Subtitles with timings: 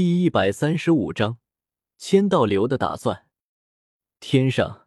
[0.00, 1.38] 第一百三十五章，
[1.96, 3.26] 千道流的打算。
[4.20, 4.86] 天上，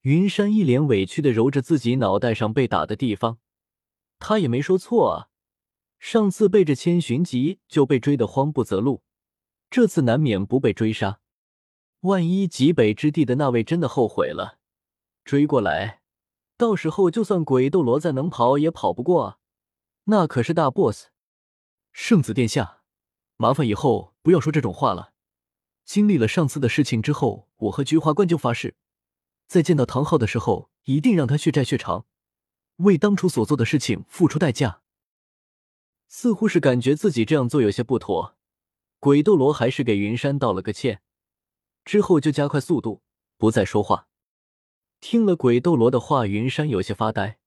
[0.00, 3.38] 云山一脸委屈的揉着自己脑袋上被打的地方。
[4.18, 5.28] 他也没说错啊，
[6.00, 9.04] 上次背着千寻疾就被追得慌不择路，
[9.70, 11.20] 这次难免不被追杀。
[12.00, 14.58] 万一极北之地的那位真的后悔了，
[15.22, 16.02] 追过来，
[16.56, 19.38] 到时候就算鬼斗罗再能跑也跑不过啊！
[20.06, 21.10] 那可是大 boss。
[21.92, 22.79] 圣子殿下。
[23.40, 25.14] 麻烦以后不要说这种话了。
[25.86, 28.74] 经历了上次的事情之后，我和菊花关就发誓，
[29.46, 32.04] 在见到唐昊的时候，一定让他血债血偿，
[32.76, 34.82] 为当初所做的事情付出代价。
[36.06, 38.36] 似乎是感觉自己这样做有些不妥，
[38.98, 41.00] 鬼斗罗还是给云山道了个歉，
[41.82, 43.00] 之后就加快速度，
[43.38, 44.08] 不再说话。
[45.00, 47.38] 听了鬼斗罗的话，云山有些发呆，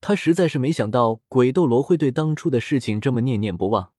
[0.00, 3.92] 他实在是没想到鬼斗罗会对当初的事情这么念念不忘。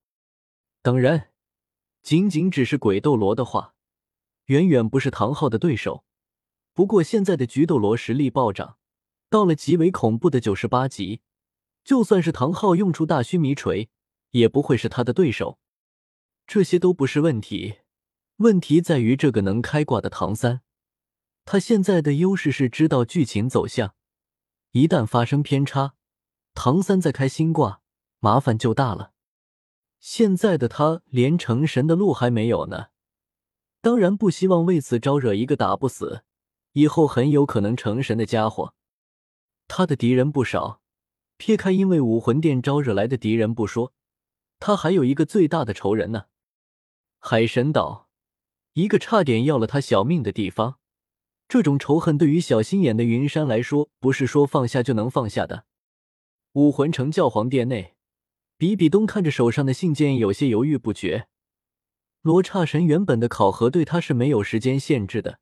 [0.84, 1.30] 当然，
[2.02, 3.76] 仅仅只是鬼斗罗的话，
[4.46, 6.06] 远远不是唐昊的对手。
[6.74, 8.78] 不过现在的菊斗罗实力暴涨，
[9.30, 11.22] 到了极为恐怖的九十八级，
[11.84, 13.90] 就算是唐昊用出大须弥锤，
[14.32, 15.60] 也不会是他的对手。
[16.48, 17.76] 这些都不是问题，
[18.38, 20.62] 问题在于这个能开挂的唐三。
[21.46, 23.94] 他现在的优势是知道剧情走向，
[24.72, 25.94] 一旦发生偏差，
[26.56, 27.82] 唐三再开新挂，
[28.20, 29.11] 麻烦就大了。
[30.02, 32.88] 现在的他连成神的路还没有呢，
[33.82, 36.24] 当然不希望为此招惹一个打不死，
[36.72, 38.74] 以后很有可能成神的家伙。
[39.68, 40.82] 他的敌人不少，
[41.38, 43.94] 撇开因为武魂殿招惹来的敌人不说，
[44.60, 46.26] 他还有一个最大的仇人呢——
[47.22, 48.10] 海神岛，
[48.74, 50.80] 一个差点要了他小命的地方。
[51.48, 55.66] 这种仇恨对于小心眼的云山来说，不是说放下就能放下的。
[56.54, 57.96] 武魂城教皇殿内。
[58.62, 61.26] 比比东看着手上的信件，有些犹豫不决。
[62.22, 65.40] 罗刹神原本的考核对他是没有时间限制的，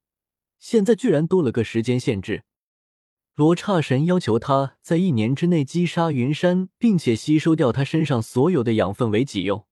[0.58, 2.44] 现在居然多了个时间限制。
[3.36, 9.66] 罗刹神要求他在一年之内击杀云山，并且吸收掉他身上所有的养分为己用，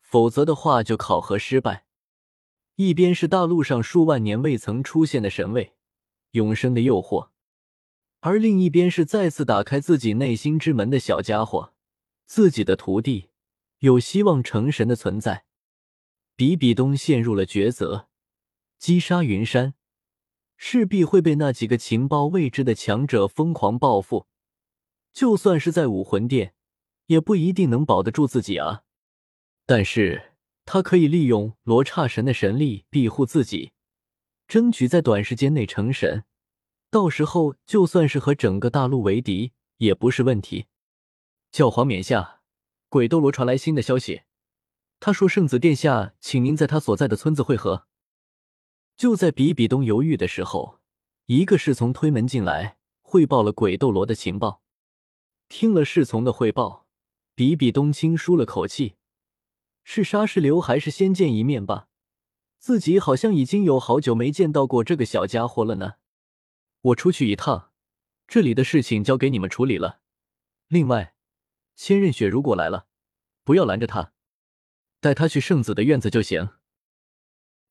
[0.00, 1.86] 否则的话就考核失败。
[2.76, 5.72] 一边是大陆上数万年未曾出现的神位，
[6.30, 7.30] 永生的诱惑，
[8.20, 11.73] 而另一边是再次打开自己内心之门的小家伙。
[12.26, 13.30] 自己的徒弟
[13.78, 15.44] 有希望成神的存在，
[16.36, 18.08] 比比东陷入了抉择：
[18.78, 19.74] 击杀云山，
[20.56, 24.26] 势必会被那几个情报未知的强者疯狂报复；
[25.12, 26.54] 就算是在武魂殿，
[27.06, 28.84] 也不一定能保得住自己啊。
[29.66, 30.32] 但是
[30.64, 33.72] 他可以利用罗刹神的神力庇护自己，
[34.48, 36.24] 争取在短时间内成神。
[36.90, 40.66] 到时候就算是和整个大陆为敌，也不是问题。
[41.54, 42.40] 教皇冕下，
[42.88, 44.22] 鬼斗罗传来新的消息。
[44.98, 47.86] 他说：“圣子殿下，请您在他所在的村子会合。”
[48.98, 50.80] 就在比比东犹豫的时候，
[51.26, 54.62] 一个侍从推门进来，汇报了鬼斗罗的情报。
[55.48, 56.88] 听了侍从的汇报，
[57.36, 58.96] 比比东轻舒了口气。
[59.84, 61.86] 是沙石流，还是先见一面吧？
[62.58, 65.92] 自己好像已经有好久没见到过这个小家伙了呢。
[66.80, 67.70] 我出去一趟，
[68.26, 70.00] 这里的事情交给你们处理了。
[70.66, 71.13] 另外。
[71.76, 72.86] 千仞雪如果来了，
[73.42, 74.12] 不要拦着他，
[75.00, 76.50] 带他去圣子的院子就行。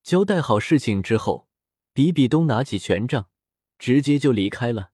[0.04, 1.48] 交代好事情之后，
[1.94, 3.30] 比比东拿起权杖，
[3.80, 4.92] 直接就离开了。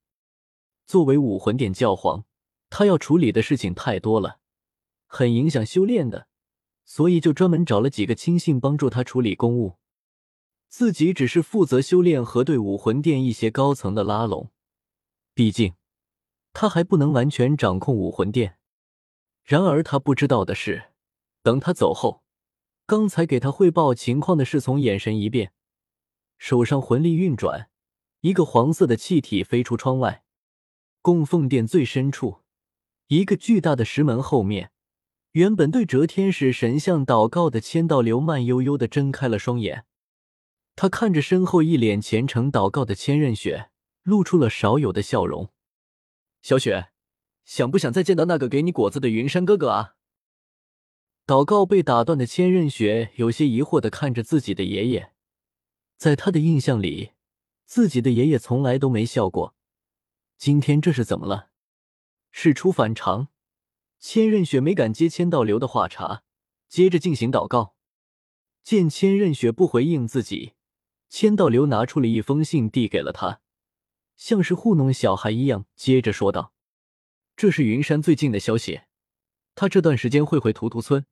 [0.86, 2.26] 作为武魂殿教皇，
[2.70, 4.40] 他要处理的事情太多了，
[5.08, 6.28] 很影响修炼的，
[6.86, 9.80] 所以就专门找了几个亲信帮助他处理公务，
[10.68, 14.52] 自己只是负责修炼和对武魂殿一些高层的拉拢。
[15.34, 15.74] 毕竟，
[16.54, 18.59] 他还不能完全掌控武魂殿。
[19.50, 20.92] 然而他不知道的是，
[21.42, 22.22] 等他走后，
[22.86, 25.54] 刚才给他汇报情况的侍从眼神一变，
[26.38, 27.72] 手上魂力运转，
[28.22, 30.24] 一个黄色的气体飞出窗外。
[31.02, 32.42] 供奉殿最深处，
[33.08, 34.72] 一个巨大的石门后面，
[35.32, 39.88] 原本对折天使神像祷告的千道流慢悠悠的睁开了双眼。
[40.76, 43.72] 他看着身后一脸虔诚祷告的千仞雪，
[44.04, 45.50] 露出了少有的笑容。
[46.44, 46.90] 小雪。
[47.50, 49.96] 想不想再见到那个给你果子的云山哥哥啊？
[51.26, 55.14] 祷告被打断的千仞雪有些疑惑的看着自己的爷爷，
[55.98, 57.14] 在他的印象里，
[57.66, 59.56] 自己的爷爷从来都没笑过。
[60.38, 61.50] 今天这是怎么了？
[62.30, 63.30] 事出反常，
[63.98, 66.22] 千仞雪没敢接千道流的话茬，
[66.68, 67.74] 接着进行祷告。
[68.62, 70.54] 见千仞雪不回应自己，
[71.10, 73.42] 千道流拿出了一封信递给了他，
[74.16, 76.54] 像是糊弄小孩一样，接着说道。
[77.40, 78.82] 这是云山最近的消息，
[79.56, 81.06] 他这段时间会回图图村，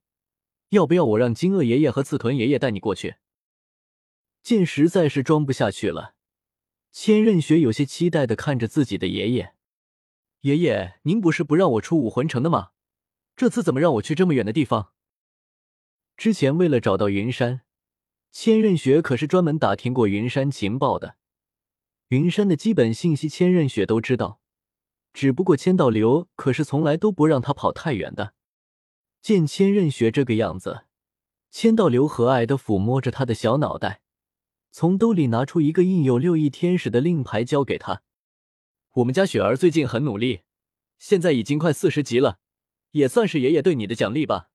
[0.72, 3.16] 要不要我让金鳄爷爷和刺豚爷爷带你过去？
[4.44, 6.16] 剑实在是装不下去了，
[6.92, 9.54] 千仞雪有些期待的看着自己的爷爷。
[10.42, 12.72] 爷爷，您不是不让我出武魂城的吗？
[13.38, 14.92] 这次怎么让我去这么远的地方？
[16.18, 17.62] 之前为了找到云山，
[18.34, 21.16] 千仞雪可是专门打听过云山情报的。
[22.10, 24.42] 云山的基本信息，千仞雪都知道。
[25.18, 28.36] 只不过千道流可是从来都不让他跑太远的。
[29.20, 30.84] 见千仞雪这个样子，
[31.50, 34.04] 千道流和蔼的抚摸着他的小脑袋，
[34.70, 38.04] 从兜里拿出一个印有六翼天使的令牌交给他。
[38.98, 40.42] 我们家雪儿最近很努力，
[41.00, 42.38] 现在已经快四十级了，
[42.92, 44.52] 也算是爷爷对你的奖励吧。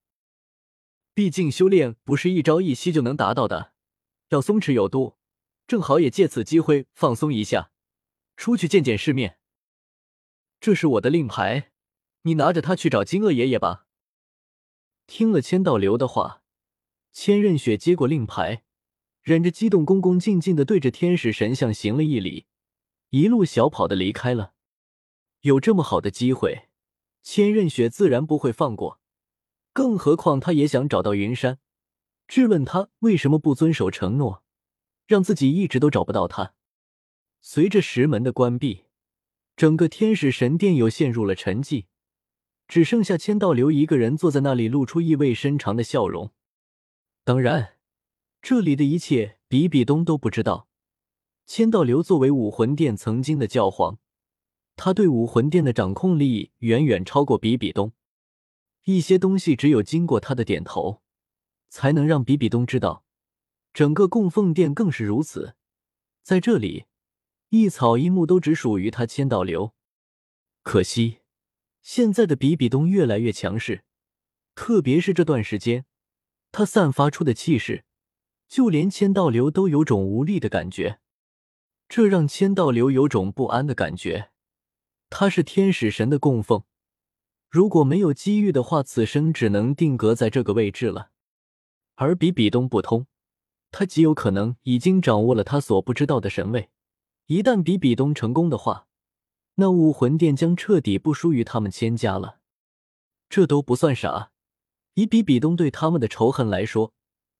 [1.13, 3.73] 毕竟修炼不是一朝一夕就能达到的，
[4.29, 5.17] 要松弛有度。
[5.67, 7.71] 正好也借此机会放松一下，
[8.37, 9.39] 出去见见世面。
[10.63, 11.71] 这是我的令牌，
[12.21, 13.85] 你拿着它去找金鳄爷爷吧。
[15.07, 16.41] 听了千道流的话，
[17.11, 18.63] 千仞雪接过令牌，
[19.21, 22.45] 忍着激动，恭恭敬敬的对着天使神像行了一礼，
[23.09, 24.53] 一路小跑的离开了。
[25.41, 26.69] 有这么好的机会，
[27.21, 29.01] 千仞雪自然不会放过。
[29.73, 31.59] 更何况，他也想找到云山，
[32.25, 34.45] 质问他为什么不遵守承诺。
[35.07, 36.53] 让自己一直都找不到他。
[37.41, 38.85] 随着石门的关闭，
[39.55, 41.85] 整个天使神殿又陷入了沉寂，
[42.67, 46.31] 只剩下千道流一个人坐在那里，露出意味深长的笑容。
[47.23, 47.77] 当然，
[48.41, 50.67] 这里的一切比比东都不知道。
[51.45, 53.99] 千道流作为武魂殿曾经的教皇，
[54.75, 57.93] 他对武魂殿的掌控力远远超过比比东。
[58.85, 61.01] 一些东西只有经过他的点头，
[61.69, 63.05] 才能让比比东知道。
[63.73, 65.55] 整个供奉殿更是如此，
[66.21, 66.85] 在这里，
[67.55, 69.75] 一草一木都只属于他千道流。
[70.63, 71.19] 可惜，
[71.83, 73.83] 现在的比比东越来越强势，
[74.55, 75.85] 特别是这段时间，
[76.51, 77.85] 他散发出的气势，
[78.47, 80.99] 就连千道流都有种无力的感觉，
[81.87, 84.31] 这让千道流有种不安的感觉。
[85.11, 86.63] 他是天使神的供奉，
[87.51, 91.11] 如果没有机遇的话，此生只能定格在这个位置了。
[91.93, 93.05] 而比比东不通。
[93.69, 96.71] 他极有可能已经掌握了他所不知道的神位，
[97.27, 98.87] 一旦比比东成功的话，
[99.55, 102.39] 那武魂殿将彻底不输于他们千家了。
[103.29, 104.31] 这都不算啥，
[104.95, 106.93] 以比比东对他们的仇恨来说，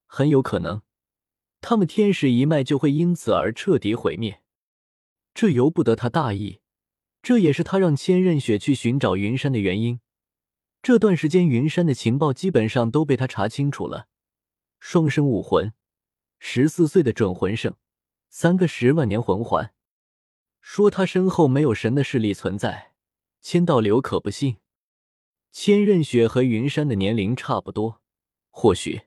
[0.06, 0.81] 很有可能
[1.62, 4.41] 他们天使一脉就会因此而彻底毁灭。
[5.33, 6.62] 这由不得他大意，
[7.21, 10.00] 这也是他让千仞雪去寻找云山的原因。
[10.81, 14.07] 这段时间，云山的情报基本上都被他查清楚了，
[14.80, 15.74] 双生武魂。
[16.39, 17.75] 十四岁的准魂圣，
[18.35, 19.75] 三个十万年魂环，
[20.59, 22.94] 说他身后没有神的势力存在，
[23.41, 24.57] 千道流可不信。
[25.51, 28.01] 千仞雪和云山的年龄差不多，
[28.50, 29.03] 或许